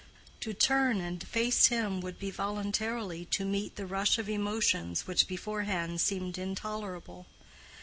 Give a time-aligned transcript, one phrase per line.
[0.39, 5.27] To turn and face him would be voluntarily to meet the rush of emotions which
[5.27, 7.27] beforehand seemed intolerable.